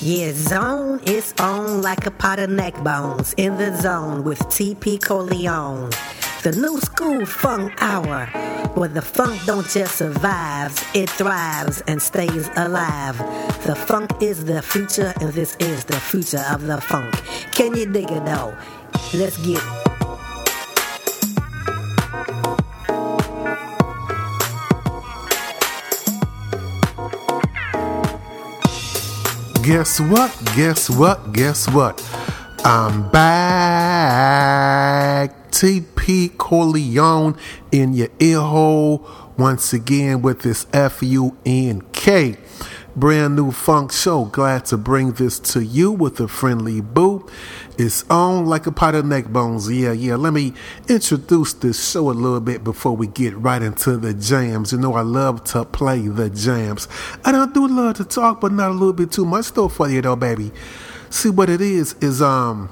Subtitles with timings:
[0.00, 5.02] Yeah, zone is on like a pot of neck bones in the zone with TP
[5.02, 5.90] Corleone.
[6.44, 8.26] The Nu Skool Funk Hour,
[8.74, 13.18] where the funk don't just survive, it thrives and stays alive.
[13.66, 17.20] The funk is the future, and this is the future of the funk.
[17.50, 18.56] Can you dig it though?
[19.14, 19.87] Let's get
[29.68, 30.32] Guess what?
[30.56, 31.34] Guess what?
[31.34, 32.02] Guess what?
[32.64, 33.90] I'm back.
[35.50, 37.36] TP Corleone
[37.70, 42.38] in your ear hole once again with this F U N K.
[42.96, 44.24] Brand new funk show.
[44.24, 47.28] Glad to bring this to you with a friendly boo.
[47.76, 49.70] It's on like a pot of neck bones.
[49.70, 50.16] Yeah, yeah.
[50.16, 50.52] Let me
[50.88, 54.72] introduce this show a little bit before we get right into the jams.
[54.72, 56.88] You know, I love to play the jams.
[57.24, 59.88] And I do love to talk, but not a little bit too much though for
[59.88, 60.50] you though, baby.
[61.10, 62.68] See what it is is um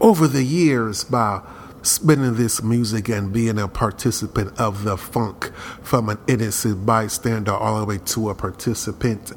[0.00, 1.42] over the years by
[1.88, 7.80] spinning this music and being a participant of the funk from an innocent bystander all
[7.80, 9.32] the way to a participant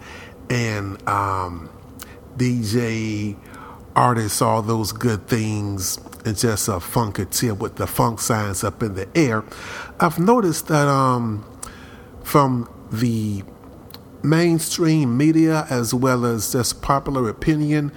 [0.49, 1.69] and um,
[2.35, 3.37] DJ,
[3.95, 8.95] artist, all those good things, and just a funketeer with the funk signs up in
[8.95, 9.43] the air.
[9.99, 11.45] I've noticed that um,
[12.23, 13.43] from the
[14.23, 17.91] mainstream media as well as just popular opinion,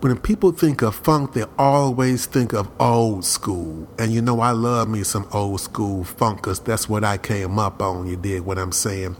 [0.00, 3.88] when people think of funk, they always think of old school.
[3.98, 7.58] And you know, I love me some old school funk because that's what I came
[7.58, 8.06] up on.
[8.06, 9.16] You did what I'm saying.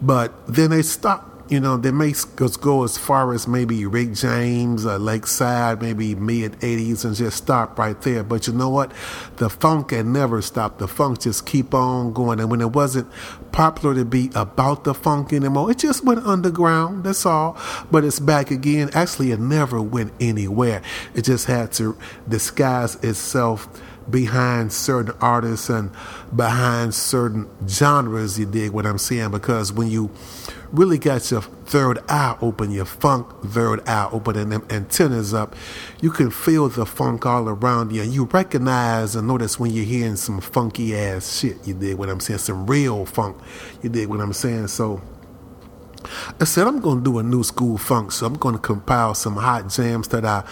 [0.00, 2.14] But then they stop you know, they may
[2.62, 7.78] go as far as maybe Rick James or Lakeside, maybe mid 80s, and just stop
[7.78, 8.22] right there.
[8.22, 8.90] But you know what?
[9.36, 10.78] The funk had never stopped.
[10.78, 12.40] The funk just keep on going.
[12.40, 13.06] And when it wasn't
[13.52, 17.04] popular to be about the funk anymore, it just went underground.
[17.04, 17.56] That's all.
[17.90, 18.90] But it's back again.
[18.94, 20.82] Actually, it never went anywhere.
[21.14, 21.96] It just had to
[22.28, 23.68] disguise itself
[24.10, 25.90] behind certain artists and
[26.34, 29.30] behind certain genres, you dig what I'm saying?
[29.30, 30.10] Because when you
[30.72, 35.54] really got your third eye open, your funk third eye open, and them antennas up,
[36.00, 38.02] you can feel the funk all around you.
[38.02, 42.08] And you recognize and notice when you're hearing some funky ass shit, you dig what
[42.08, 42.38] I'm saying?
[42.38, 43.36] Some real funk,
[43.82, 44.68] you dig what I'm saying?
[44.68, 45.00] So,
[46.40, 49.14] I said, I'm going to do a new school funk, so I'm going to compile
[49.14, 50.44] some hot jams that I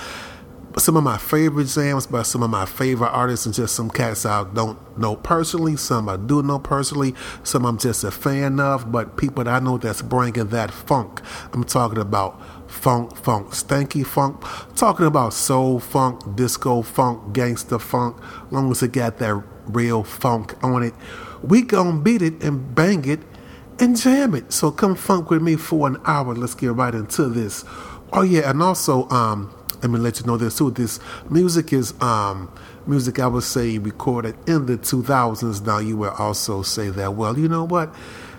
[0.79, 4.25] some of my favorite jams by some of my favorite artists and just some cats
[4.25, 8.93] I don't know personally, some I do know personally, some I'm just a fan of,
[8.93, 11.21] but people that I know that's bringing that funk.
[11.53, 14.45] I'm talking about funk, funk, stanky funk,
[14.77, 18.17] talking about soul funk, disco funk, gangster funk,
[18.51, 20.95] long as it got that real funk on it.
[21.43, 23.21] We gonna beat it and bang it
[23.81, 24.53] and jam it.
[24.53, 26.35] So come funk with me for an hour.
[26.35, 27.65] Let's get right into this.
[28.13, 30.71] Oh yeah, and also um let me let you know this too.
[30.71, 32.53] This music is um,
[32.87, 35.65] music I would say recorded in the 2000s.
[35.67, 37.95] Now you will also say that, well, you know what?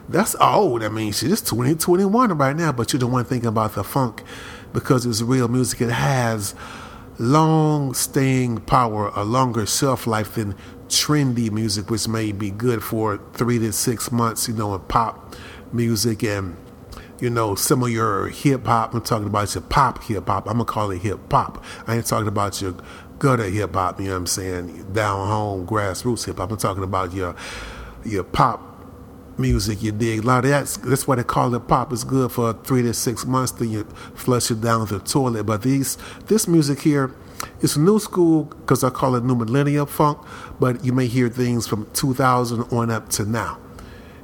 [0.08, 0.84] That's old.
[0.84, 4.24] I mean, shit, it's 2021 right now, but you're the one thinking about the funk
[4.74, 5.82] because it's real music.
[5.82, 6.54] It has
[7.18, 10.56] long staying power, a longer shelf life than
[10.90, 15.36] trendy music, which may be good for three to six months, you know, in pop
[15.72, 16.56] music and
[17.22, 18.94] you know, some of your hip hop.
[18.94, 20.48] I'm talking about your pop hip hop.
[20.48, 21.64] I'm gonna call it hip hop.
[21.88, 22.76] I ain't talking about your
[23.20, 24.00] gutter hip hop.
[24.00, 24.92] You know what I'm saying?
[24.92, 26.52] Down home grassroots hip hop.
[26.52, 27.36] I'm talking about your
[28.04, 28.68] your pop
[29.38, 30.24] music you dig.
[30.24, 31.94] A lot of that's that's why they call it pop.
[31.94, 33.52] It's good for three to six months.
[33.52, 33.84] Then you
[34.16, 35.44] flush it down the toilet.
[35.44, 37.14] But these this music here.
[37.60, 40.20] It's new school because I call it new millennium funk,
[40.60, 43.58] but you may hear things from 2000 on up to now.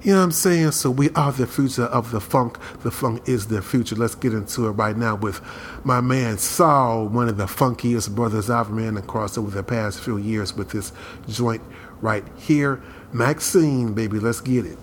[0.08, 0.72] You know what I'm saying?
[0.72, 2.58] So we are the future of the funk.
[2.82, 3.94] The funk is the future.
[3.94, 5.42] Let's get into it right now with
[5.84, 10.16] my man Saoul, one of the funkiest brothers I've ran across over the past few
[10.16, 10.94] years with this
[11.28, 11.62] joint
[12.00, 12.82] right here.
[13.12, 14.78] Maxine, baby, let's get it.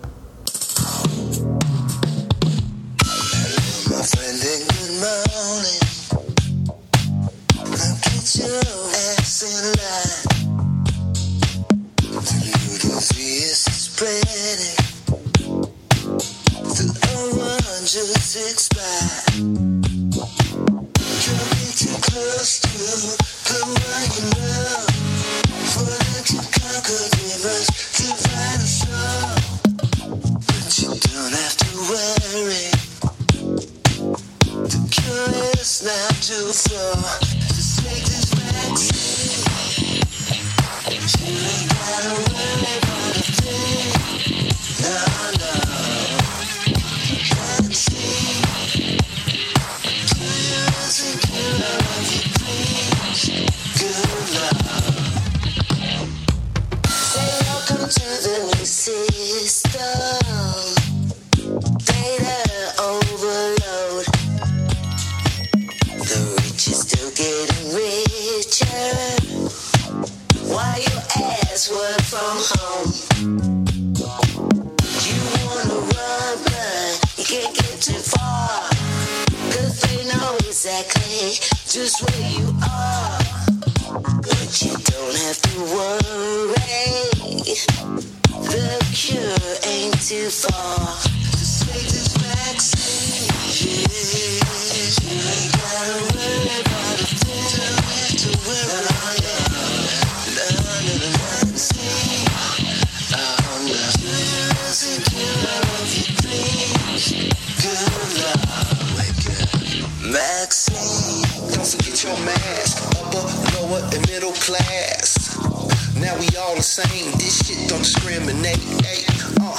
[116.34, 117.12] we all the same.
[117.14, 118.58] This shit don't discriminate.
[118.82, 119.06] Ay,
[119.38, 119.54] uh,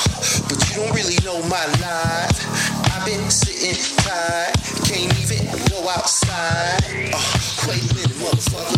[0.51, 2.35] but you don't really know my life.
[2.91, 4.51] I've been sitting tight,
[4.83, 6.83] can't even go outside.
[7.15, 7.19] Uh,
[7.67, 8.75] wait a minute, motherfucker.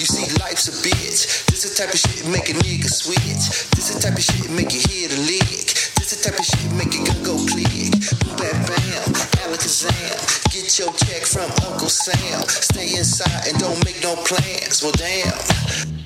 [0.00, 1.44] You see, life's a bitch.
[1.52, 3.44] This the type of shit make a nigga switch.
[3.76, 5.76] This the type of shit make you hear the lick.
[6.00, 7.92] This the type of shit make it go go click.
[8.40, 9.12] Bam bam,
[9.44, 12.42] alakazam get your check from Uncle Sam.
[12.48, 14.82] Stay inside and don't make no plans.
[14.82, 15.36] Well, damn,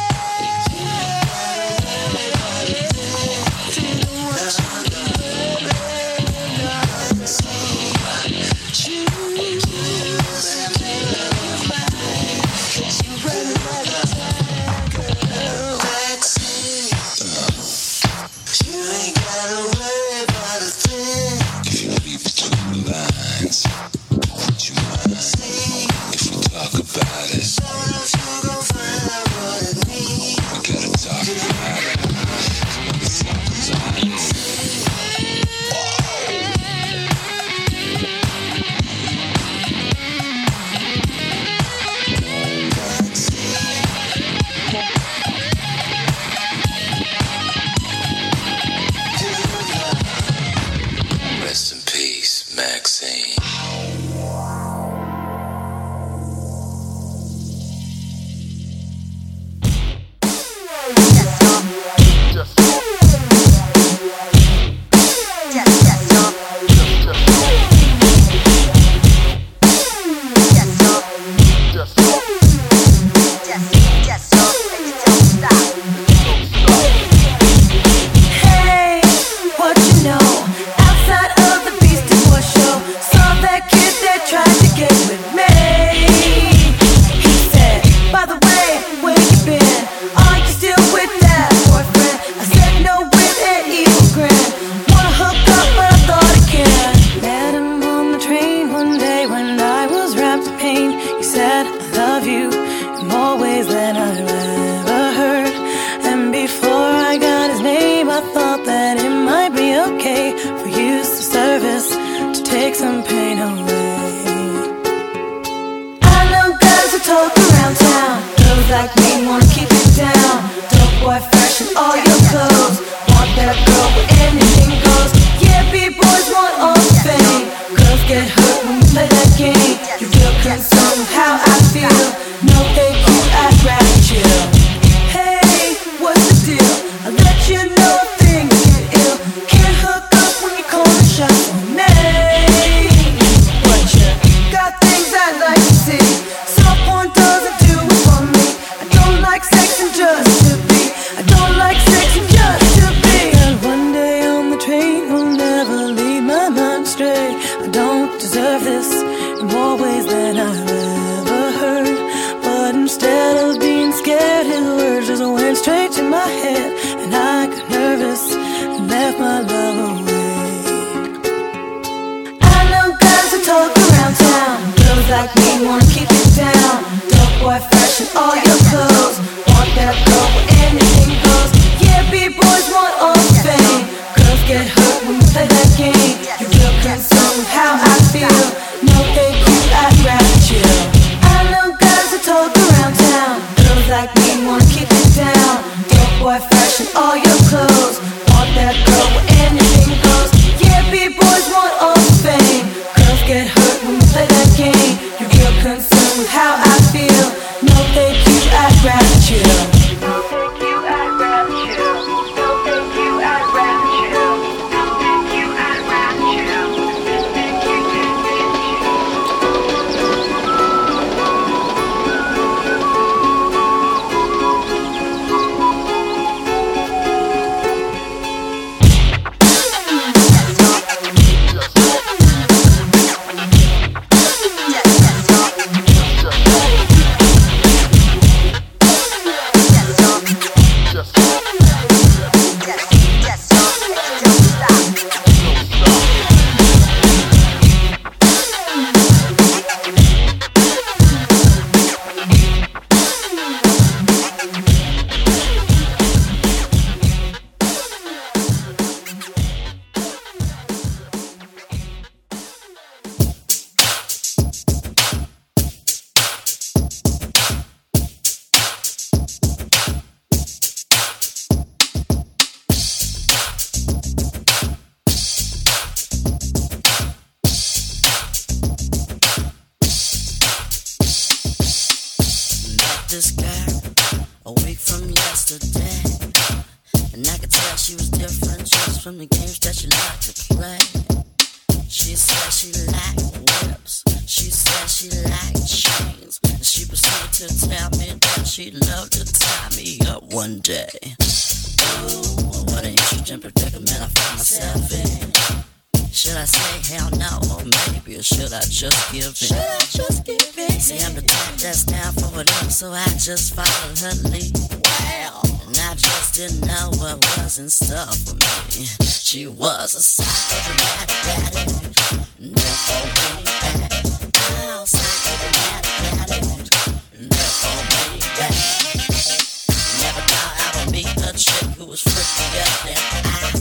[331.84, 333.60] nigga was freaking out.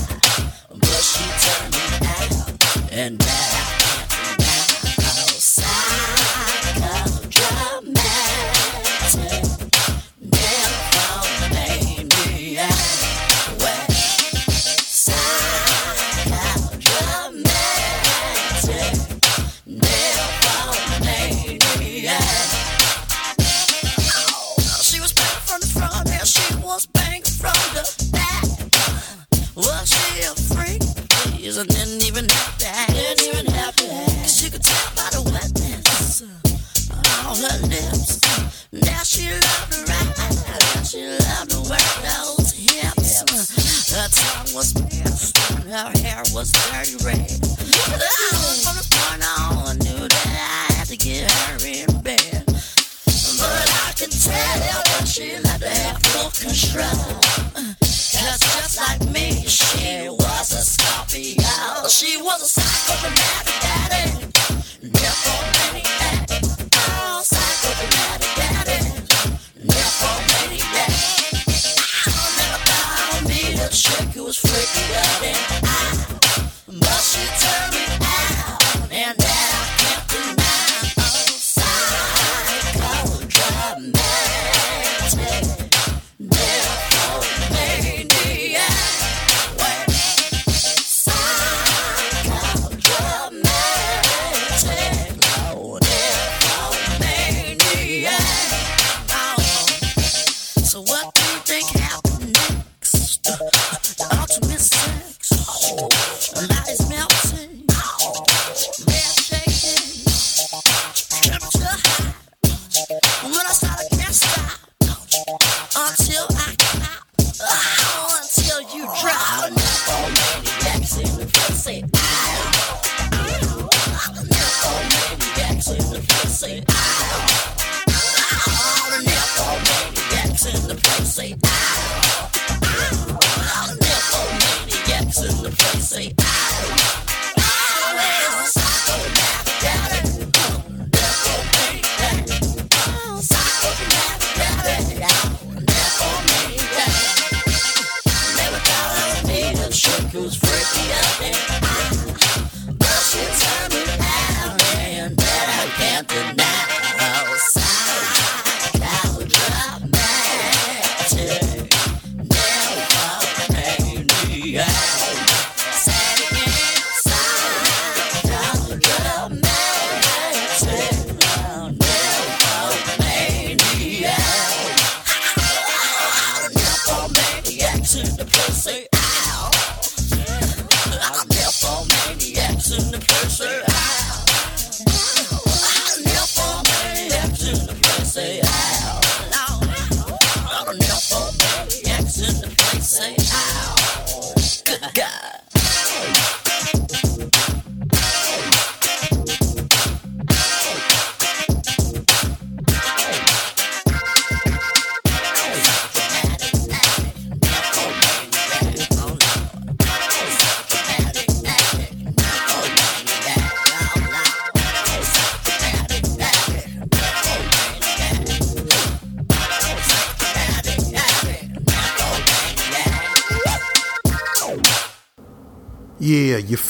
[0.79, 2.93] But she turned me out.
[2.93, 3.42] And now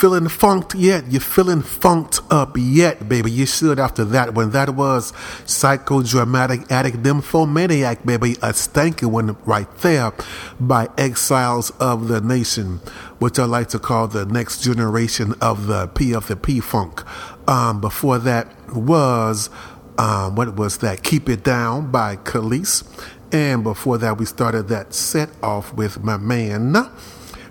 [0.03, 1.07] feeling funked yet?
[1.13, 3.31] You feeling funked up yet, baby?
[3.31, 4.51] You should after that one.
[4.51, 5.13] That was
[5.47, 8.33] psychodramatic addict nymphomaniac, baby.
[8.43, 10.13] A stanky one right there
[10.59, 12.81] by Exiles of the Nation,
[13.21, 17.05] which I like to call the next generation of the P of the P funk.
[17.49, 19.51] Um, before that was
[19.99, 21.05] um, what was that?
[21.05, 22.83] Keep It Down by Khalees.
[23.31, 26.91] And before that, we started that set off with my man.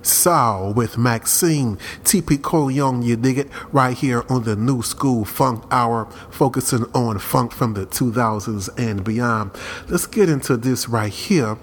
[0.04, 5.64] Saoul with Maxine, TP Corleone, you dig it, right here on the Nu Skool Funk
[5.72, 9.52] Hour, focusing on funk from the 2000s and beyond.
[9.88, 11.58] Let's get into this right here.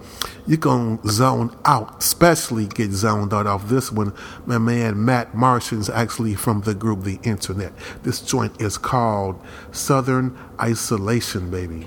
[0.46, 4.14] You're going to zone out, especially get zoned out off this one.
[4.46, 7.72] My man Matt Martians actually from the group The Internet.
[8.02, 9.40] This joint is called
[9.72, 11.86] Southern Isolation, baby.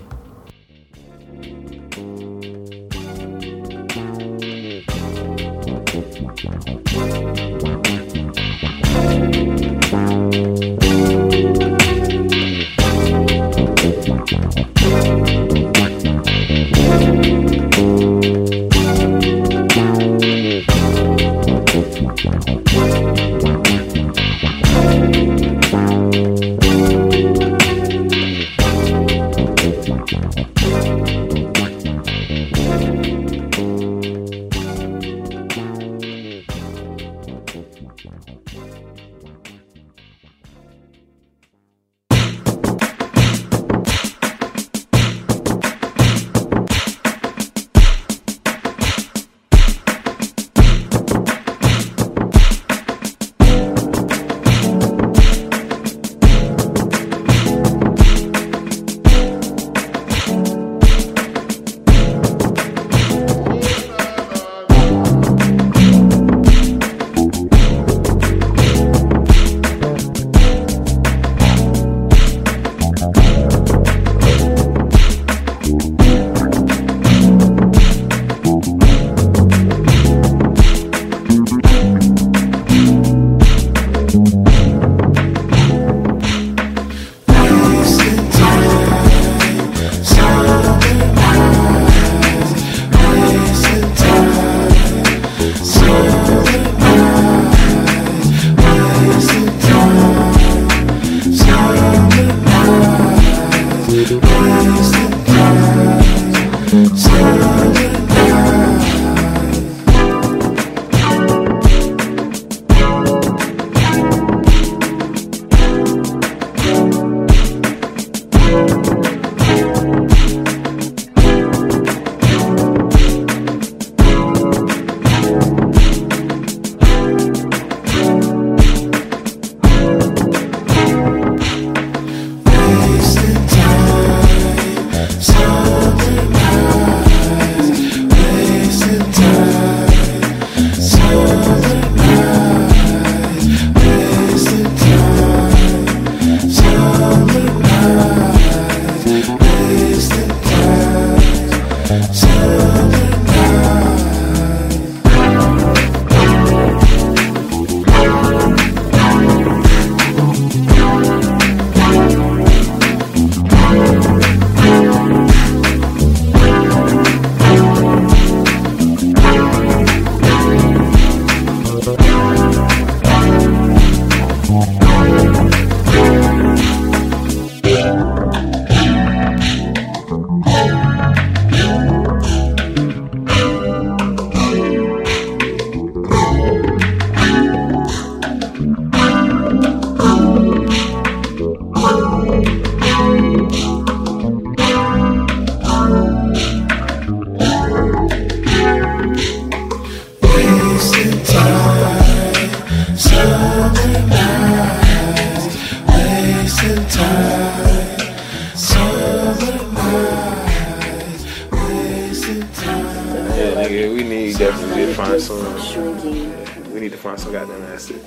[214.42, 216.74] definitely need to find some.
[216.74, 218.02] We need to find some goddamn acid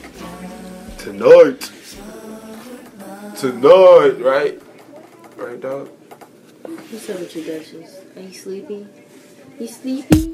[0.98, 1.70] tonight.
[3.36, 4.60] Tonight, right?
[5.36, 5.90] Right, dog.
[6.64, 8.00] What's up with you, Duchess?
[8.16, 8.86] Are you sleepy?
[9.60, 10.33] You sleepy?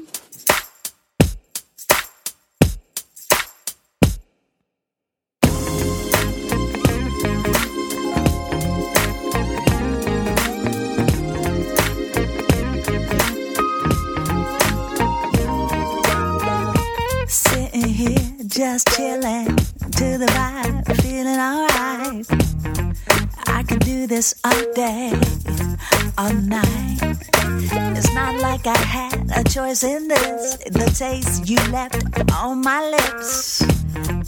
[29.51, 30.57] Choice in this.
[30.57, 33.61] The taste you left on my lips.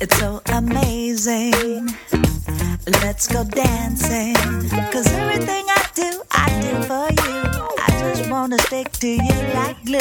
[0.02, 1.90] It's so amazing.
[3.02, 4.36] Let's go dancing.
[4.92, 7.42] Cause everything I do, I do for you.
[7.86, 9.98] I just wanna stick to you like glue.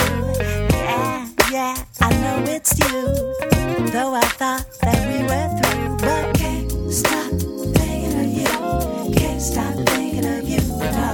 [0.70, 2.88] Yeah, yeah, I know it's you.
[3.92, 7.30] Though I thought that we were through, but can't stop
[7.76, 8.52] thinking of you.
[9.14, 10.62] Can't stop thinking of you.
[10.96, 11.08] No,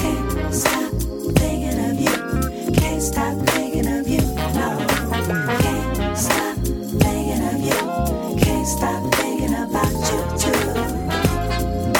[0.00, 0.92] can't stop
[1.40, 2.72] thinking of you.
[2.74, 4.20] Can't stop thinking of you.
[4.52, 4.68] No,
[5.64, 6.56] can't stop
[7.02, 7.80] thinking of you.
[8.44, 10.60] Can't stop thinking about you too.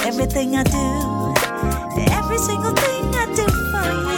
[0.07, 1.33] Everything I do,
[2.13, 4.18] every single thing I do for you.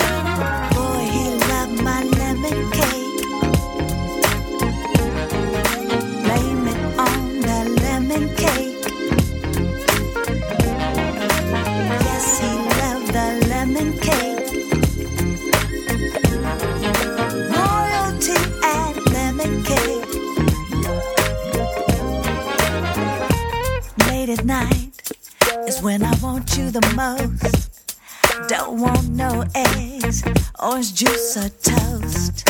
[25.82, 27.96] When I want you the most.
[28.48, 30.22] Don't want no eggs,
[30.58, 32.46] orange juice or toast.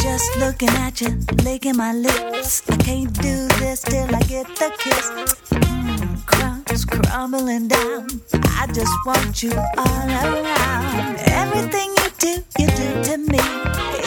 [0.00, 2.62] Just looking at you, licking my lips.
[2.70, 5.10] I can't do this till I get the kiss.
[5.50, 8.06] Mm, crumbs crumbling down.
[8.60, 11.16] I just want you all around.
[11.18, 13.44] Everything you do, you do to me,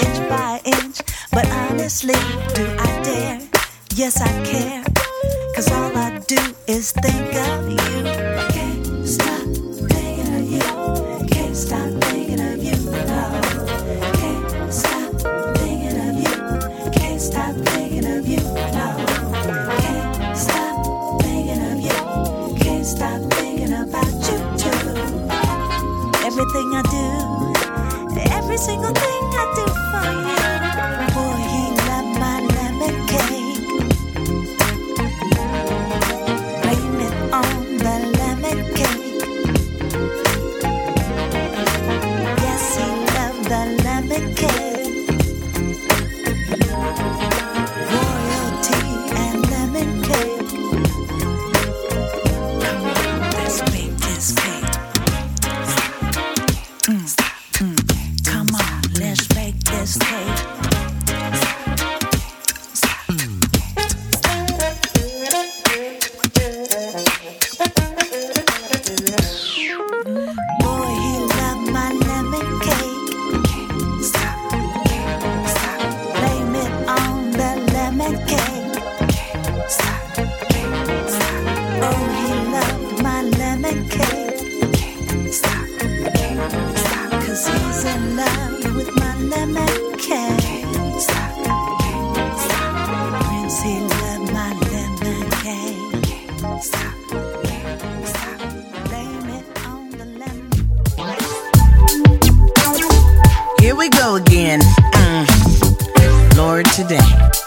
[0.03, 1.01] inch by inch.
[1.31, 2.19] But honestly,
[2.55, 3.41] do I dare?
[3.95, 5.10] Yes, I care.
[5.55, 7.77] Cause all I do is think of you.
[8.55, 9.45] Can't stop
[9.91, 11.27] thinking of you.
[11.27, 12.77] Can't stop thinking of you.
[12.91, 13.23] No.
[14.19, 15.11] Can't stop
[15.57, 16.91] thinking of you.
[16.91, 18.41] Can't stop thinking of you.
[18.77, 18.87] No.
[19.83, 21.99] Can't stop thinking of you.
[22.63, 25.21] Can't stop thinking about you too.
[26.25, 27.05] Everything I do,
[28.31, 30.40] every single thing I do for you.
[104.31, 104.59] Again.
[104.93, 106.37] Mm.
[106.37, 107.40] Lord, today.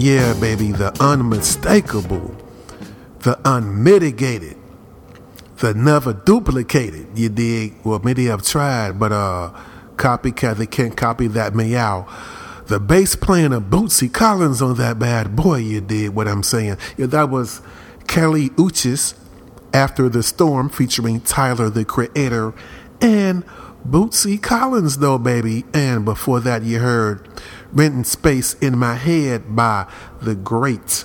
[0.00, 2.34] Yeah, baby, the unmistakable,
[3.18, 4.56] the unmitigated,
[5.58, 7.06] the never duplicated.
[7.18, 7.74] You dig?
[7.84, 9.52] Well, many have tried, but uh,
[9.96, 12.08] copycat, they can't copy that meow.
[12.68, 16.78] The bass playing of Bootsy Collins on that bad boy, you did what I'm saying.
[16.96, 17.60] Yeah, that was
[18.08, 19.12] Kali Uchis
[19.74, 22.54] after the Storm featuring Tyler the Creator
[23.02, 23.44] and
[23.86, 25.66] Bootsy Collins, though, baby.
[25.74, 27.28] And before that, you heard
[27.72, 29.86] Renting Space in My Head by
[30.20, 31.04] the great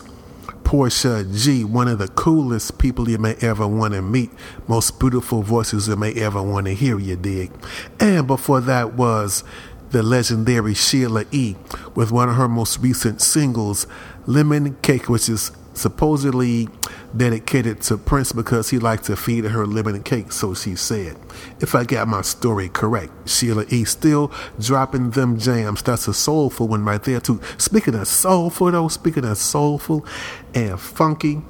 [0.64, 4.32] Portia G, one of the coolest people you may ever want to meet,
[4.68, 7.52] most beautiful voices you may ever want to hear, you dig.
[8.00, 9.44] And before that was
[9.92, 11.56] the legendary Sheila E.
[11.94, 13.86] with one of her most recent singles,
[14.26, 16.70] Lemon Cake, which is supposedly
[17.16, 21.18] dedicated to Prince because he liked to feed her lemon cake, so she said.
[21.60, 23.86] If I got my story correct, Sheila E.
[23.86, 25.82] still dropping them jams.
[25.82, 27.42] That's a soulful one right there, too.
[27.58, 30.06] Speaking of soulful, though, speaking of soulful
[30.54, 31.42] and funky,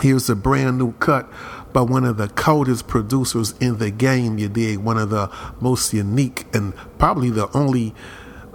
[0.00, 1.30] here's a brand new cut
[1.72, 4.78] by one of the coldest producers in the game, you dig?
[4.78, 7.94] One of the most unique and probably the only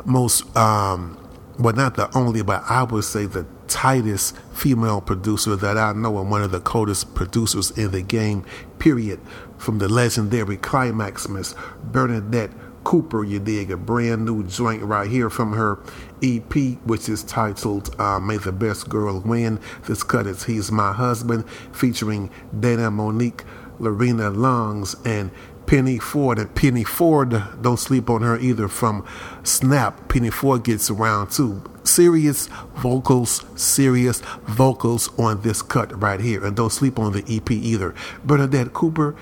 [0.06, 1.18] most, um,
[1.60, 6.20] well, not the only, but I would say the tightest female producer that I know
[6.20, 8.46] and one of the coldest producers in the game,
[8.80, 9.20] period.
[9.58, 12.52] From the legendary Klymaxx Miss Bernadette
[12.84, 13.72] Cooper, you dig?
[13.72, 15.80] A brand new joint right here from her
[16.22, 16.54] EP,
[16.84, 19.60] which is titled uh, May the Best Girl Win.
[19.88, 22.30] This cut is He's My Husband, featuring
[22.60, 23.44] Dana Monique,
[23.80, 25.32] Lorena Longs, and
[25.72, 26.38] Penny Ford.
[26.38, 29.06] And Penny Ford, don't sleep on her either from
[29.44, 30.10] Snap.
[30.10, 31.64] Penny Ford gets around too.
[31.86, 36.46] Serious vocals, serious vocals on this cut right here.
[36.46, 37.96] And don't sleep on the EP either.
[38.26, 39.16] Bernadette Cooper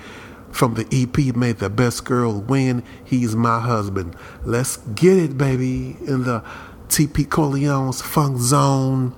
[0.50, 2.82] from the EP made the best girl win.
[3.04, 4.16] He's my husband.
[4.44, 5.98] Let's get it, baby.
[6.04, 6.42] In the
[6.88, 9.14] TP Corleone's Funk Zone,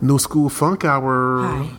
[0.00, 1.40] Nu Skool Funk Hour.
[1.40, 1.70] Hi,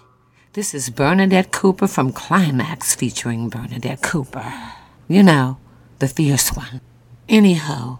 [0.51, 4.73] this is Bernadette Cooper from Klymaxx featuring Bernadette Cooper.
[5.11, 5.57] You know,
[5.97, 6.81] the fierce one.
[7.27, 7.97] Anyhow,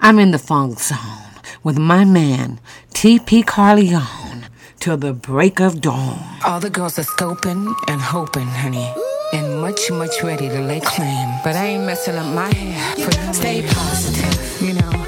[0.00, 4.46] I'm in the funk zone with my man, TP Corleone,
[4.78, 6.22] till the break of dawn.
[6.46, 8.94] All the girls are scoping and hoping, honey.
[9.32, 11.40] And much, much ready to lay claim.
[11.42, 13.32] But I ain't messing up my hair.
[13.32, 15.01] Stay positive, you know.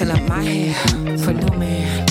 [0.00, 2.06] I up my hair for no man.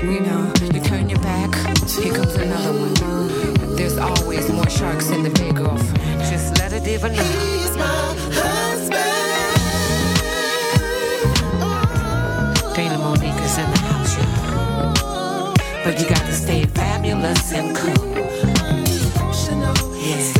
[0.00, 1.52] You know, you turn your back,
[1.88, 3.74] here comes another one.
[3.74, 6.20] There's always more sharks in the bay, girlfriend.
[6.30, 7.22] Just let a diva know.
[12.76, 15.54] Dana Monique is in the house, y'all.
[15.82, 18.06] But you got to stay fabulous and cool.
[19.98, 20.32] Yeah.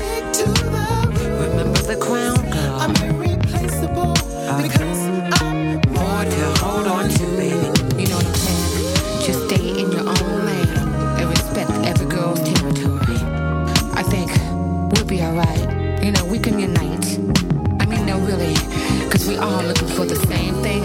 [1.41, 2.81] Remember the crown, girl.
[4.65, 4.85] Okay.
[4.85, 5.06] More
[16.51, 17.19] can unite.
[17.81, 18.55] I mean, no, really,
[19.05, 20.83] because we all looking for the same thing.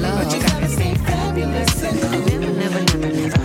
[0.00, 0.22] Love.
[0.22, 1.82] But you gotta stay fabulous.
[1.82, 3.37] Never, never, never, never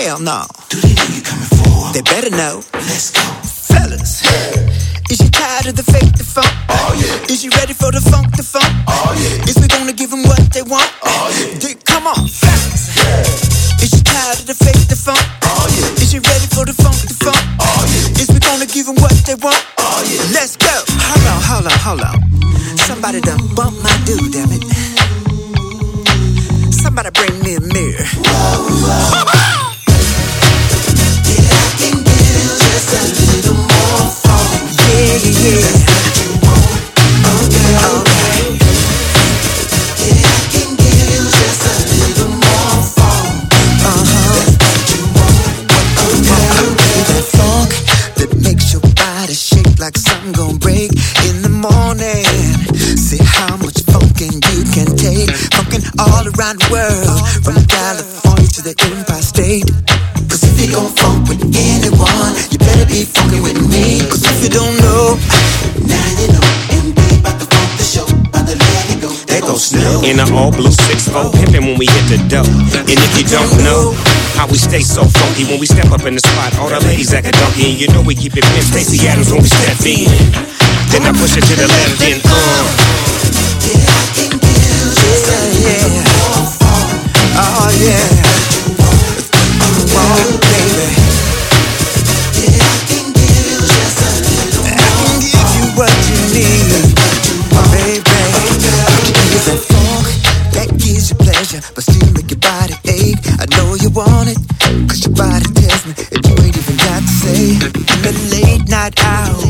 [0.00, 0.48] Hell no.
[0.70, 1.92] Do they know you coming for?
[1.92, 2.64] They better know.
[2.72, 3.20] Let's go.
[3.44, 4.24] Fellas.
[5.12, 6.48] Is she tired of the fake, the funk?
[6.72, 7.28] Oh yeah.
[7.28, 8.64] Is she ready for the funk, the funk?
[8.88, 9.44] Oh yeah.
[9.44, 10.88] Is we gonna give them what they want?
[11.04, 11.52] Oh yeah.
[11.60, 12.96] Dick, come on, fellas.
[13.84, 15.20] Is she tired of the fake, the funk?
[15.44, 16.00] Oh yeah.
[16.00, 17.36] Is she ready for the funk, the funk?
[17.60, 18.24] Oh yeah.
[18.24, 19.60] Is we gonna give them what they want?
[19.84, 20.24] Oh yeah.
[20.32, 20.72] Let's go.
[20.96, 22.16] Hold on, hold on, hold on.
[22.88, 24.64] Somebody done bump my dude, damn it.
[26.72, 27.89] Somebody bring me a mirror.
[56.40, 59.68] Around the world, from California to the Empire State.
[60.24, 64.00] Cause if you gon' funk with anyone, you better be funkin' with me.
[64.08, 65.20] Cause if you don't know,
[65.84, 66.40] now you know.
[66.80, 69.12] MB about to funk the show, about to let it go.
[69.28, 70.00] There goes Snow.
[70.00, 72.48] In an all blue 6 pimpin' when we hit the dough.
[72.72, 73.92] And if you don't know
[74.40, 77.12] how we stay so funky when we step up in the spot, all the ladies
[77.12, 79.76] act a donkey, and you know we keep it pimp Stacy Adams when we step
[79.84, 80.08] in.
[80.88, 82.32] Then I push it to the left, then uh.
[82.32, 82.64] Oh
[83.68, 84.29] yeah.
[101.80, 103.18] Cause your body ache.
[103.38, 104.38] I know you want it,
[104.86, 105.94] 'cause your body tells me,
[106.24, 107.58] you ain't even got to say.
[107.94, 109.40] In the late night hour,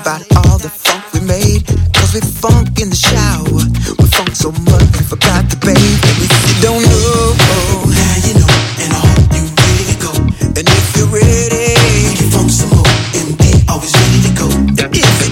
[0.00, 3.60] about all the funk we made, cause we funk in the shower.
[4.00, 5.76] We funk so much we forgot to bathe.
[5.76, 7.36] And if you don't know,
[7.84, 10.12] now you know, and I hope you ready to go.
[10.56, 11.76] And if you're ready,
[12.16, 12.92] we funk some more.
[13.12, 14.48] MD always ready to go.
[14.88, 15.29] If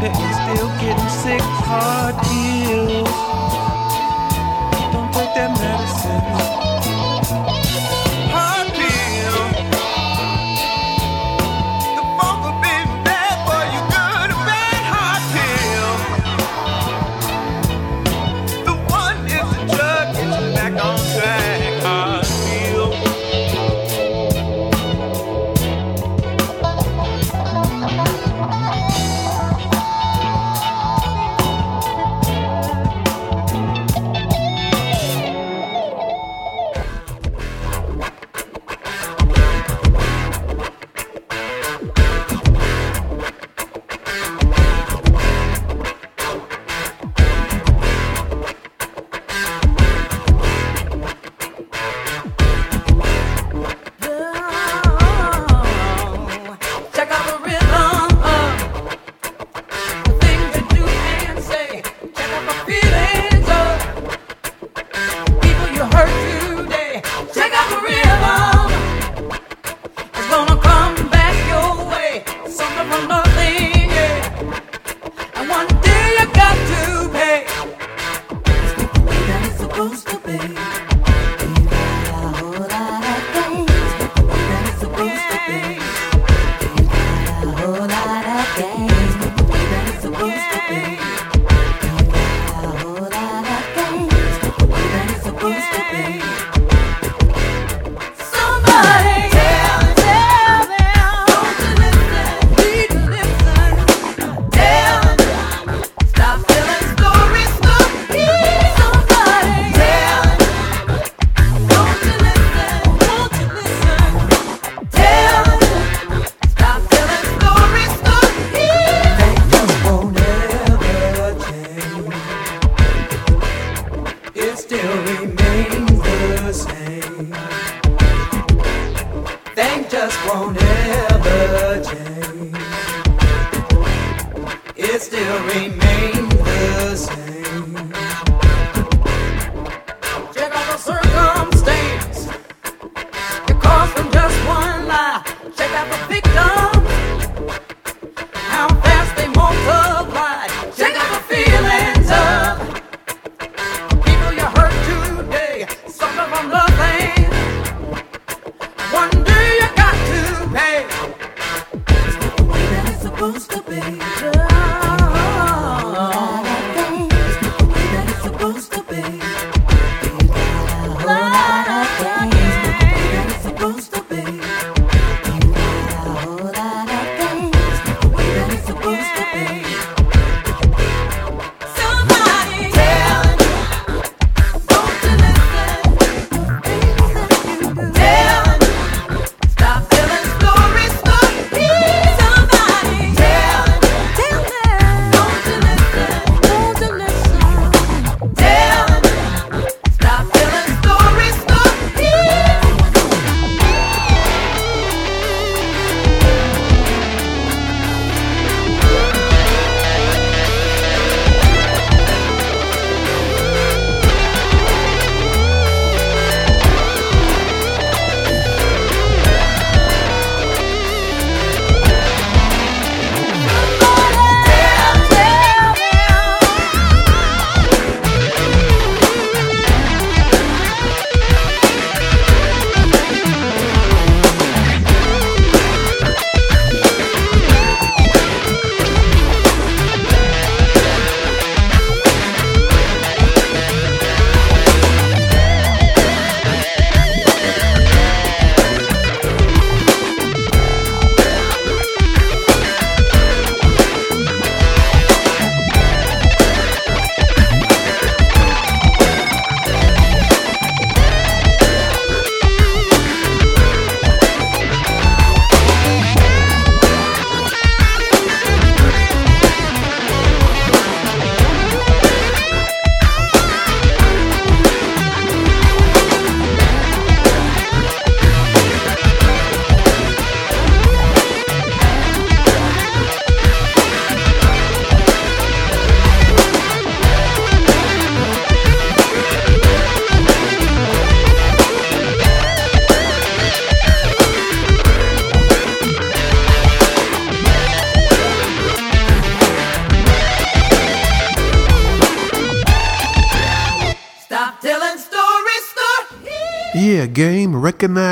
[0.00, 1.40] doctor still getting sick.
[1.40, 3.47] Hard pills.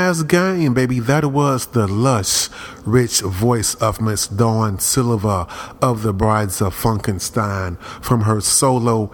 [0.07, 0.99] Recognized game, baby.
[1.01, 2.47] That was the lush,
[2.85, 5.47] rich voice of Miss Dawn Silva
[5.81, 9.11] of the Brides of Funkenstein from her solo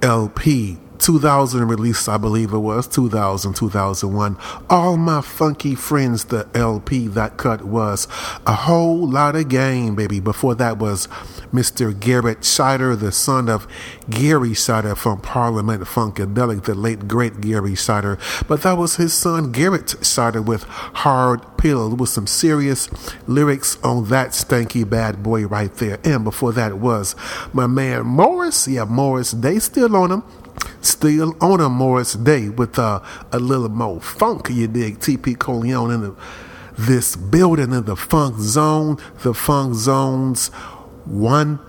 [0.00, 0.81] LP.
[1.02, 4.36] 2000 release, I believe it was 2000, 2001.
[4.70, 8.06] All my funky friends, the LP that cut was
[8.46, 10.20] a whole lot of game, baby.
[10.20, 11.08] Before that was
[11.52, 11.98] Mr.
[11.98, 13.66] Garrett Shider, the son of
[14.08, 18.18] Garry Shider from Parliament Funkadelic, the late great Garry Shider.
[18.46, 22.88] But that was his son Garrett Shider with Hard Pill with some serious
[23.26, 25.98] lyrics on that stanky bad boy right there.
[26.04, 27.16] And before that was
[27.52, 28.68] my man Morris.
[28.68, 30.22] Yeah, Morris, they still on him.
[30.80, 33.00] Still on a Morris Day with uh,
[33.30, 34.98] a little more funk, you dig?
[34.98, 36.16] TP Corleone in the,
[36.78, 40.48] this building in the funk zone, the funk zone's
[41.04, 41.60] one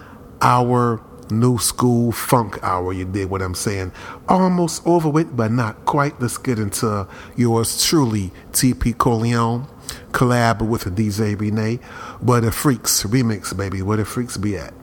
[0.41, 2.93] hour Nu Skool Funk Hour.
[2.93, 3.91] You dig what I'm saying?
[4.27, 6.19] Almost over with, but not quite.
[6.21, 9.67] Let's get into yours truly, TP Corleone.
[10.11, 11.77] Collab with DJ Renee.
[12.21, 13.81] Where the Freaks remix, baby.
[13.81, 14.73] Where the Freaks be at?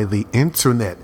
[0.00, 0.96] By the internet.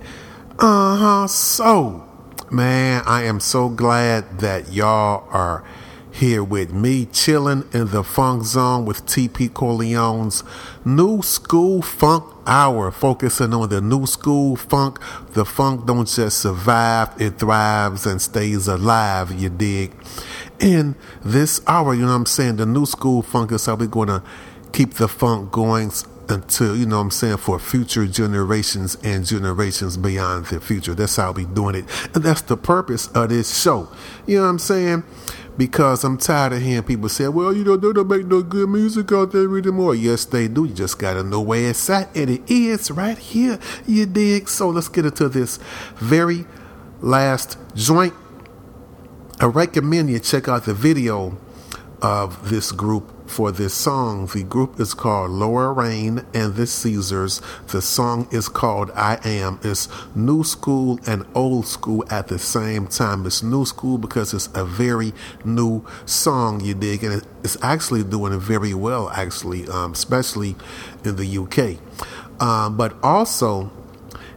[0.59, 1.27] Uh huh.
[1.27, 2.09] So,
[2.51, 5.63] man, I am so glad that y'all are
[6.11, 10.43] here with me, chilling in the funk zone with TP Corleone's
[10.83, 14.99] Nu Skool Funk Hour, focusing on the new school funk.
[15.35, 19.93] The funk don't just survive, it thrives and stays alive, you dig?
[20.59, 22.57] In this hour, you know what I'm saying?
[22.57, 24.23] The new school funk is how we're going to
[24.73, 25.91] keep the funk going
[26.29, 30.95] until, you know I'm saying, for future generations and generations beyond the future.
[30.95, 31.85] That's how we doing it.
[32.15, 33.89] And that's the purpose of this show.
[34.27, 35.05] You know what I'm saying?
[35.57, 38.69] Because I'm tired of hearing people say, well, you know, they don't make no good
[38.69, 39.95] music out there anymore.
[39.95, 40.67] Yes, they do.
[40.67, 42.15] You just got to know where it's at.
[42.15, 43.59] And it is right here.
[43.87, 44.49] You dig?
[44.49, 45.59] So let's get into this
[45.97, 46.45] very
[47.01, 48.13] last joint.
[49.41, 51.39] I recommend you check out the video
[52.07, 54.27] of this group for this song.
[54.29, 57.43] The group is called Laura Rain and the Caesars.
[57.67, 59.59] The song is called I Am.
[59.65, 63.27] It's new school and old school at the same time.
[63.27, 68.39] It's new school because it's a very new song, you dig, and it's actually doing
[68.39, 70.55] very well, actually, um, especially
[71.05, 71.81] in the UK.
[72.41, 73.73] Um, but also,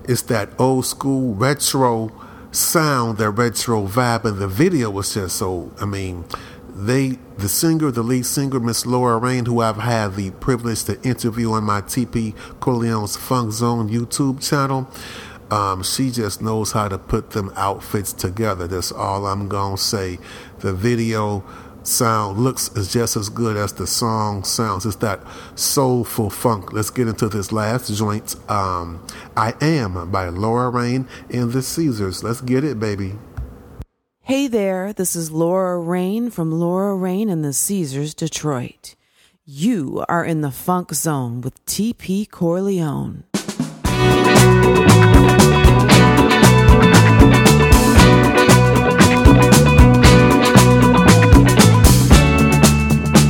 [0.06, 2.12] it's that old school retro
[2.52, 6.26] sound, that retro vibe, and the video was just so, I mean,
[6.68, 11.02] they the singer, the lead singer, Miss Laura Rain, who I've had the privilege to
[11.04, 14.90] interview on my TP Corleone's Funk Zone YouTube channel.
[15.50, 18.68] Um, she just knows how to put them outfits together.
[18.68, 20.20] That's all I'm gonna say.
[20.60, 21.44] The video
[21.84, 24.86] sound looks is just as good as the song sounds.
[24.86, 25.22] It's that
[25.56, 26.74] soulful funk.
[26.74, 28.36] Let's get into this last joint.
[28.50, 29.06] Um,
[29.38, 32.22] I Am by Laura Rain and the Caesars.
[32.22, 33.14] Let's get it, baby.
[34.30, 38.94] Hey there, this is Laura Rain from Laura Rain and the Caesars, Detroit.
[39.44, 43.24] You are in the funk zone with TP Corleone.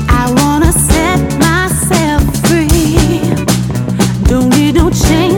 [0.10, 3.22] I wanna set myself free.
[4.26, 5.29] Don't need no chains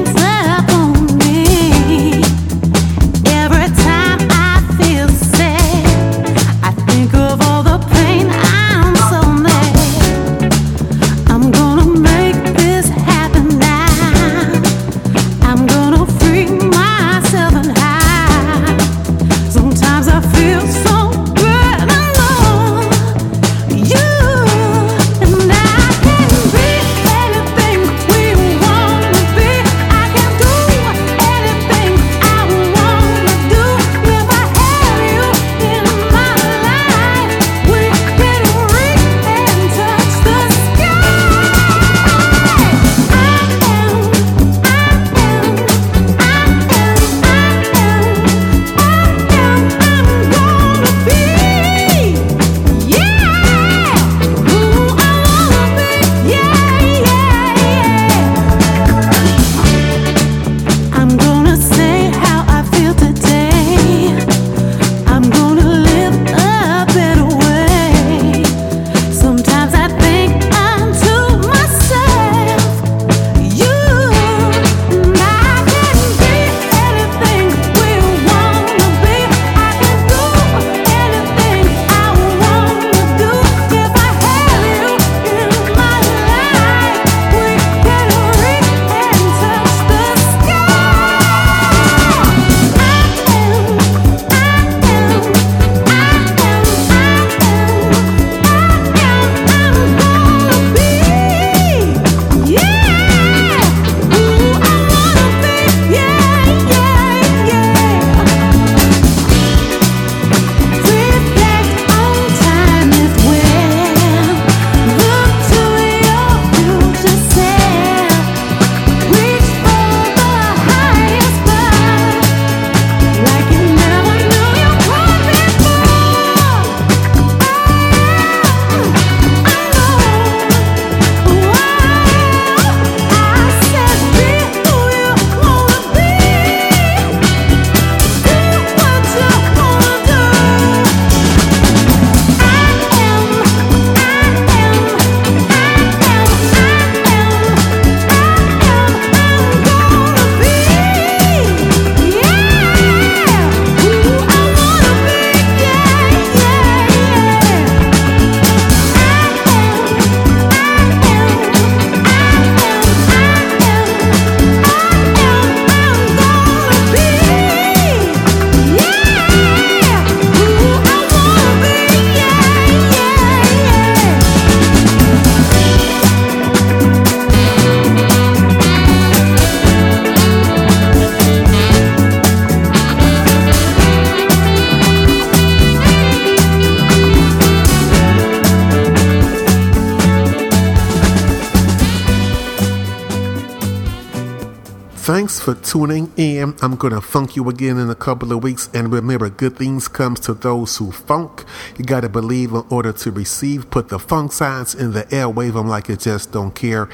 [195.72, 196.54] tuning in.
[196.62, 198.70] I'm going to funk you again in a couple of weeks.
[198.74, 201.46] And remember, good things comes to those who funk.
[201.78, 203.70] You got to believe in order to receive.
[203.70, 205.30] Put the funk signs in the air.
[205.30, 206.90] Wave them like you just don't care.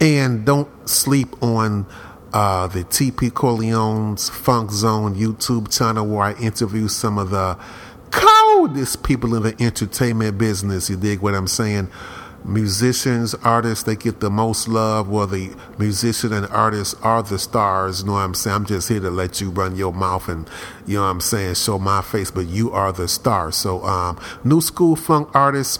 [0.00, 1.84] And don't sleep on
[2.32, 7.58] uh, the TP Corleone's Funk Zone YouTube channel where I interview some of the
[8.10, 10.88] coldest people in the entertainment business.
[10.88, 11.90] You dig what I'm saying?
[12.44, 15.08] Musicians, artists, they get the most love.
[15.08, 18.00] Well, the musician and artists are the stars.
[18.00, 18.54] You know what I'm saying?
[18.54, 20.48] I'm just here to let you run your mouth and,
[20.86, 23.50] you know what I'm saying, show my face, but you are the star.
[23.52, 25.78] So, um, new school funk artists,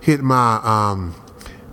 [0.00, 1.14] hit my, um,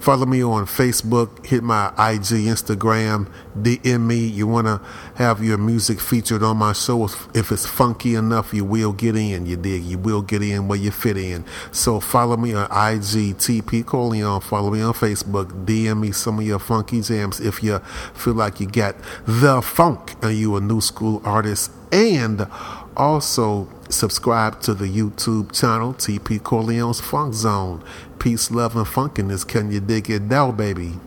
[0.02, 4.26] Follow me on Facebook, hit my IG, Instagram, DM me.
[4.26, 4.82] You want to
[5.14, 7.06] have your music featured on my show.
[7.36, 9.46] If, it's funky enough, you will get in.
[9.46, 9.84] You dig?
[9.84, 11.46] You will get in where you fit in.
[11.72, 14.42] So follow me on IG, TP Corleone.
[14.42, 15.66] Follow me on Facebook.
[15.66, 17.78] DM me some of your funky jams if you
[18.16, 18.96] feel like you got
[19.28, 21.70] the funk and you a new school artist.
[21.92, 22.48] And
[22.96, 27.84] also subscribe to the YouTube channel, TP Corleone's Funk Zone.
[28.20, 29.48] Peace, love, and funkiness.
[29.48, 31.00] Can you dig it now, baby?